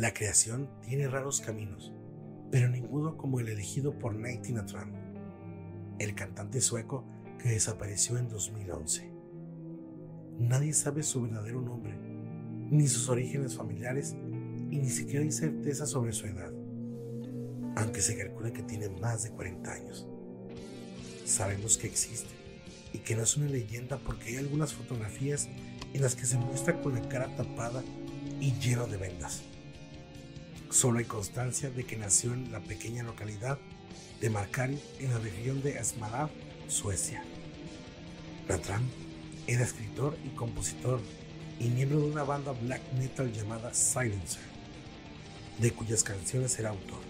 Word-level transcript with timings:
La 0.00 0.14
creación 0.14 0.70
tiene 0.80 1.08
raros 1.08 1.42
caminos, 1.42 1.92
pero 2.50 2.70
ninguno 2.70 3.18
como 3.18 3.38
el 3.38 3.48
elegido 3.48 3.98
por 3.98 4.16
Tina 4.40 4.64
Trump, 4.64 4.94
el 5.98 6.14
cantante 6.14 6.62
sueco 6.62 7.04
que 7.38 7.50
desapareció 7.50 8.16
en 8.16 8.30
2011. 8.30 9.12
Nadie 10.38 10.72
sabe 10.72 11.02
su 11.02 11.20
verdadero 11.20 11.60
nombre, 11.60 11.98
ni 12.70 12.88
sus 12.88 13.10
orígenes 13.10 13.54
familiares, 13.54 14.16
y 14.70 14.78
ni 14.78 14.88
siquiera 14.88 15.22
hay 15.22 15.32
certeza 15.32 15.84
sobre 15.84 16.12
su 16.12 16.24
edad, 16.28 16.50
aunque 17.76 18.00
se 18.00 18.16
calcula 18.16 18.54
que 18.54 18.62
tiene 18.62 18.88
más 18.88 19.24
de 19.24 19.32
40 19.32 19.70
años. 19.70 20.08
Sabemos 21.26 21.76
que 21.76 21.88
existe 21.88 22.34
y 22.94 23.00
que 23.00 23.16
no 23.16 23.24
es 23.24 23.36
una 23.36 23.48
leyenda 23.50 23.98
porque 23.98 24.30
hay 24.30 24.36
algunas 24.38 24.72
fotografías 24.72 25.50
en 25.92 26.00
las 26.00 26.14
que 26.14 26.24
se 26.24 26.38
muestra 26.38 26.80
con 26.80 26.94
la 26.94 27.06
cara 27.06 27.36
tapada 27.36 27.82
y 28.40 28.52
lleno 28.52 28.86
de 28.86 28.96
vendas. 28.96 29.42
Solo 30.70 31.00
hay 31.00 31.04
constancia 31.04 31.68
de 31.68 31.84
que 31.84 31.96
nació 31.96 32.32
en 32.32 32.52
la 32.52 32.60
pequeña 32.60 33.02
localidad 33.02 33.58
de 34.20 34.30
Markari 34.30 34.78
en 35.00 35.10
la 35.10 35.18
región 35.18 35.62
de 35.62 35.80
Asmara, 35.80 36.30
Suecia. 36.68 37.24
Ratram 38.46 38.88
era 39.48 39.64
escritor 39.64 40.16
y 40.24 40.28
compositor 40.28 41.00
y 41.58 41.68
miembro 41.70 41.98
de 41.98 42.06
una 42.06 42.22
banda 42.22 42.52
black 42.52 42.80
metal 42.92 43.32
llamada 43.32 43.74
Silencer, 43.74 44.42
de 45.58 45.72
cuyas 45.72 46.04
canciones 46.04 46.56
era 46.60 46.70
autor. 46.70 47.00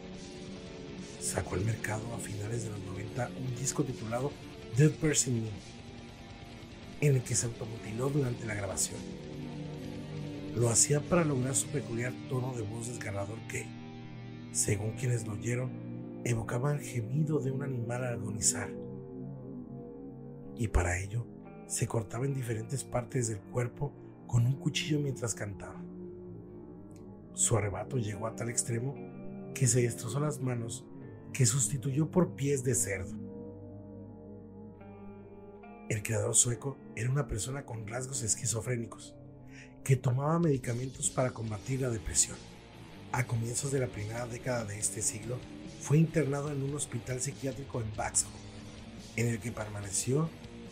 Sacó 1.21 1.57
al 1.57 1.61
mercado 1.61 2.15
a 2.15 2.19
finales 2.19 2.65
de 2.65 2.71
los 2.71 2.81
90 2.81 3.29
un 3.29 3.57
disco 3.57 3.85
titulado 3.85 4.33
Dead 4.79 4.91
Person 4.93 5.35
Me, 5.35 5.51
en 7.07 7.17
el 7.17 7.23
que 7.23 7.35
se 7.35 7.45
automutiló 7.45 8.09
durante 8.09 8.47
la 8.47 8.55
grabación. 8.55 9.30
Lo 10.57 10.69
hacía 10.69 11.01
para 11.01 11.25
lograr 11.25 11.55
su 11.55 11.69
peculiar 11.69 12.13
tono 12.29 12.53
de 12.55 12.63
voz 12.63 12.89
desgarrador 12.89 13.39
que, 13.49 13.67
según 14.51 14.93
quienes 14.93 15.27
lo 15.27 15.35
oyeron, 15.35 15.71
evocaba 16.25 16.73
el 16.73 16.81
gemido 16.81 17.39
de 17.39 17.53
un 17.53 17.63
animal 17.63 18.05
al 18.05 18.15
agonizar. 18.15 18.69
Y 20.57 20.69
para 20.69 20.99
ello, 20.99 21.25
se 21.69 21.87
cortaba 21.87 22.27
en 22.27 22.35
diferentes 22.35 22.83
partes 22.83 23.29
del 23.29 23.39
cuerpo 23.39 23.93
con 24.27 24.45
un 24.45 24.55
cuchillo 24.55 24.99
mientras 24.99 25.35
cantaba. 25.35 25.81
Su 27.33 27.57
arrebato 27.57 27.97
llegó 27.97 28.27
a 28.27 28.35
tal 28.35 28.51
extremo 28.51 28.95
que 29.55 29.69
se 29.69 29.83
destrozó 29.83 30.19
las 30.19 30.41
manos 30.41 30.85
que 31.33 31.47
sustituyó 31.47 32.11
por 32.11 32.35
pies 32.35 32.65
de 32.65 32.75
cerdo. 32.75 33.15
El 35.89 36.03
creador 36.03 36.35
sueco 36.35 36.77
era 36.97 37.09
una 37.09 37.29
persona 37.29 37.65
con 37.65 37.87
rasgos 37.87 38.23
esquizofrénicos 38.25 39.17
que 39.85 39.97
tomaba 39.97 40.39
medicamentos 40.39 41.11
para 41.11 41.33
combatir 41.33 41.81
la 41.81 41.91
depresión. 41.91 42.37
A 43.13 43.27
comienzos 43.27 43.73
de 43.73 43.81
la 43.81 43.89
primera 43.89 44.27
década 44.27 44.65
de 44.65 44.79
este 44.79 45.03
siglo, 45.03 45.39
fue 45.81 45.99
internado 45.99 46.53
en 46.53 46.63
un 46.63 46.75
hospital 46.75 47.21
psiquiátrico 47.21 47.81
en 47.81 47.95
Vaxholm, 47.97 48.33
en 49.17 49.29
el 49.29 49.41
que 49.41 49.53
permaneció 49.53 50.29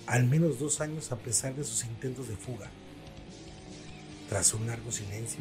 al 0.07 0.25
menos 0.25 0.59
dos 0.59 0.81
años 0.81 1.13
a 1.13 1.19
pesar 1.19 1.55
de 1.55 1.65
sus 1.65 1.85
intentos 1.85 2.29
de 2.29 2.37
fuga. 2.37 2.71
Tras 4.29 4.55
un 4.55 4.67
largo 4.67 4.93
silencio, 4.93 5.41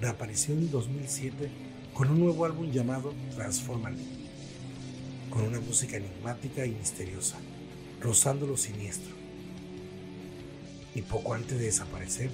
reapareció 0.00 0.54
en 0.54 0.70
2007 0.70 1.50
con 1.94 2.10
un 2.10 2.20
nuevo 2.20 2.44
álbum 2.44 2.70
llamado 2.70 3.14
Transformally, 3.34 4.04
con 5.30 5.42
una 5.42 5.60
música 5.60 5.96
enigmática 5.96 6.66
y 6.66 6.70
misteriosa 6.70 7.36
rozando 8.00 8.46
lo 8.46 8.56
siniestro. 8.56 9.14
Y 10.94 11.02
poco 11.02 11.34
antes 11.34 11.58
de 11.58 11.66
desaparecer, 11.66 12.30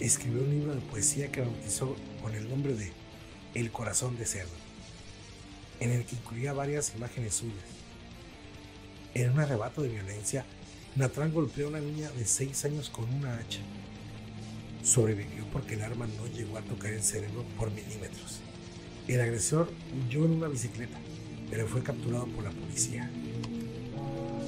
escribió 0.00 0.42
un 0.42 0.50
libro 0.50 0.74
de 0.74 0.80
poesía 0.80 1.30
que 1.30 1.40
bautizó 1.40 1.96
con 2.22 2.34
el 2.34 2.48
nombre 2.48 2.74
de 2.74 2.92
El 3.54 3.70
corazón 3.70 4.16
de 4.16 4.26
cerdo, 4.26 4.50
en 5.80 5.90
el 5.90 6.04
que 6.04 6.16
incluía 6.16 6.52
varias 6.52 6.94
imágenes 6.96 7.34
suyas. 7.34 7.56
En 9.14 9.30
un 9.30 9.40
arrebato 9.40 9.82
de 9.82 9.88
violencia, 9.88 10.44
Natran 10.96 11.32
golpeó 11.32 11.66
a 11.66 11.70
una 11.70 11.80
niña 11.80 12.10
de 12.10 12.24
6 12.24 12.64
años 12.64 12.90
con 12.90 13.12
una 13.14 13.36
hacha. 13.36 13.60
Sobrevivió 14.82 15.44
porque 15.52 15.74
el 15.74 15.82
arma 15.82 16.06
no 16.06 16.26
llegó 16.26 16.58
a 16.58 16.62
tocar 16.62 16.92
el 16.92 17.02
cerebro 17.02 17.44
por 17.56 17.70
milímetros. 17.70 18.40
El 19.06 19.20
agresor 19.20 19.70
huyó 20.06 20.24
en 20.24 20.32
una 20.32 20.48
bicicleta, 20.48 20.96
pero 21.50 21.66
fue 21.66 21.82
capturado 21.82 22.26
por 22.26 22.44
la 22.44 22.50
policía. 22.50 23.10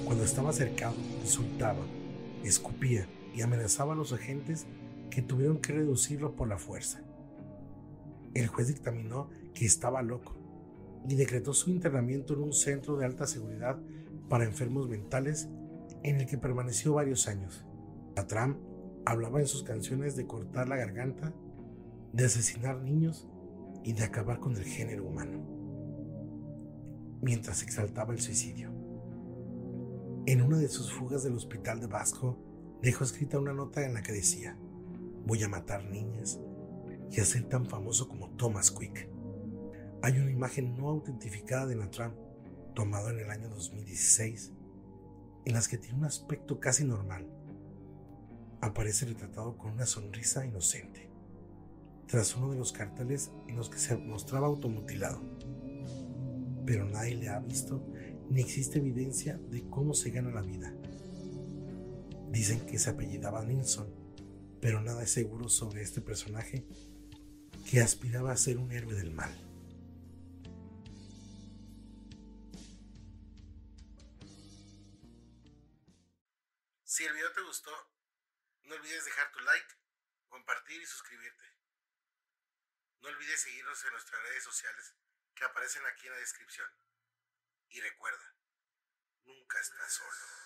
Cuando 0.04 0.24
estaba 0.24 0.52
cercado, 0.52 0.96
insultaba, 1.22 1.84
escupía 2.44 3.06
y 3.34 3.42
amenazaba 3.42 3.92
a 3.92 3.96
los 3.96 4.12
agentes 4.12 4.66
que 5.10 5.22
tuvieron 5.22 5.58
que 5.58 5.72
reducirlo 5.72 6.36
por 6.36 6.48
la 6.48 6.58
fuerza. 6.58 7.02
El 8.34 8.48
juez 8.48 8.68
dictaminó 8.68 9.30
que 9.54 9.64
estaba 9.64 10.02
loco 10.02 10.36
y 11.08 11.14
decretó 11.14 11.54
su 11.54 11.70
internamiento 11.70 12.34
en 12.34 12.42
un 12.42 12.52
centro 12.52 12.96
de 12.96 13.06
alta 13.06 13.26
seguridad 13.26 13.78
para 14.28 14.44
enfermos 14.44 14.88
mentales 14.88 15.48
en 16.02 16.20
el 16.20 16.26
que 16.26 16.38
permaneció 16.38 16.94
varios 16.94 17.28
años. 17.28 17.64
Tram 18.28 18.58
hablaba 19.04 19.40
en 19.40 19.46
sus 19.46 19.62
canciones 19.62 20.16
de 20.16 20.26
cortar 20.26 20.68
la 20.68 20.76
garganta, 20.76 21.32
de 22.12 22.24
asesinar 22.24 22.82
niños 22.82 23.28
y 23.84 23.92
de 23.92 24.04
acabar 24.04 24.40
con 24.40 24.56
el 24.56 24.64
género 24.64 25.06
humano, 25.06 25.38
mientras 27.22 27.62
exaltaba 27.62 28.12
el 28.12 28.20
suicidio. 28.20 28.72
En 30.26 30.42
una 30.42 30.58
de 30.58 30.68
sus 30.68 30.92
fugas 30.92 31.22
del 31.22 31.34
hospital 31.34 31.80
de 31.80 31.86
Vasco, 31.86 32.36
dejó 32.82 33.04
escrita 33.04 33.38
una 33.38 33.52
nota 33.52 33.84
en 33.86 33.94
la 33.94 34.02
que 34.02 34.12
decía, 34.12 34.58
voy 35.26 35.42
a 35.42 35.48
matar 35.48 35.84
niñas 35.84 36.40
y 37.10 37.20
a 37.20 37.24
ser 37.24 37.48
tan 37.48 37.66
famoso 37.66 38.08
como 38.08 38.30
Thomas 38.30 38.70
Quick. 38.70 39.10
Hay 40.02 40.18
una 40.18 40.30
imagen 40.30 40.76
no 40.76 40.88
autentificada 40.88 41.66
de 41.66 41.74
Natram, 41.74 42.12
tomada 42.74 43.10
en 43.10 43.18
el 43.18 43.30
año 43.30 43.48
2016, 43.48 44.52
en 45.44 45.52
las 45.52 45.66
que 45.66 45.78
tiene 45.78 45.98
un 45.98 46.04
aspecto 46.04 46.60
casi 46.60 46.84
normal. 46.84 47.28
Aparece 48.60 49.06
retratado 49.06 49.56
con 49.58 49.72
una 49.72 49.86
sonrisa 49.86 50.46
inocente, 50.46 51.10
tras 52.06 52.36
uno 52.36 52.52
de 52.52 52.58
los 52.58 52.72
carteles 52.72 53.32
en 53.48 53.56
los 53.56 53.68
que 53.68 53.78
se 53.78 53.96
mostraba 53.96 54.46
automutilado. 54.46 55.20
Pero 56.64 56.84
nadie 56.88 57.16
le 57.16 57.28
ha 57.28 57.40
visto 57.40 57.84
ni 58.30 58.40
existe 58.40 58.78
evidencia 58.78 59.38
de 59.50 59.68
cómo 59.68 59.92
se 59.94 60.10
gana 60.10 60.30
la 60.30 60.42
vida. 60.42 60.72
Dicen 62.30 62.60
que 62.66 62.78
se 62.78 62.90
apellidaba 62.90 63.44
Nilsson, 63.44 64.05
pero 64.66 64.80
nada 64.80 65.04
es 65.04 65.12
seguro 65.12 65.48
sobre 65.48 65.80
este 65.80 66.00
personaje 66.00 66.66
que 67.70 67.80
aspiraba 67.80 68.32
a 68.32 68.36
ser 68.36 68.58
un 68.58 68.72
héroe 68.72 68.94
del 68.94 69.12
mal. 69.12 69.30
Si 76.82 77.04
el 77.04 77.12
video 77.12 77.32
te 77.32 77.42
gustó, 77.42 77.70
no 78.64 78.74
olvides 78.74 79.04
dejar 79.04 79.30
tu 79.30 79.38
like, 79.38 79.74
compartir 80.26 80.82
y 80.82 80.86
suscribirte. 80.86 81.44
No 83.02 83.08
olvides 83.10 83.42
seguirnos 83.42 83.84
en 83.84 83.92
nuestras 83.92 84.20
redes 84.20 84.42
sociales 84.42 84.96
que 85.36 85.44
aparecen 85.44 85.86
aquí 85.86 86.08
en 86.08 86.12
la 86.14 86.18
descripción. 86.18 86.68
Y 87.68 87.80
recuerda, 87.82 88.34
nunca 89.26 89.60
estás 89.60 89.92
solo. 89.92 90.45